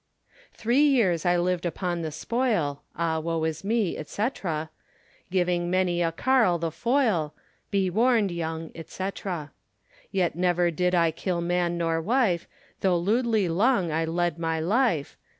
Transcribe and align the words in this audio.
Three 0.51 0.81
yeeres 0.83 1.27
I 1.27 1.37
lived 1.37 1.63
upon 1.63 2.01
the 2.01 2.09
spoile, 2.11 2.81
Ah 2.95 3.19
woe 3.19 3.43
is 3.43 3.63
me, 3.63 4.03
&c. 4.03 4.27
Giving 5.29 5.69
many 5.69 6.01
a 6.01 6.11
carle 6.11 6.57
the 6.57 6.71
foile, 6.71 7.33
Be 7.69 7.87
warned 7.91 8.31
yong, 8.31 8.71
&c. 8.83 9.09
Yet 10.11 10.35
never 10.35 10.71
did 10.71 10.95
I 10.95 11.11
kil 11.11 11.39
man 11.41 11.77
nor 11.77 12.01
wife, 12.01 12.47
Though 12.79 12.97
lewdly 12.97 13.47
long 13.47 13.91
I 13.91 14.05
led 14.05 14.39
my 14.39 14.59
life. 14.59 15.17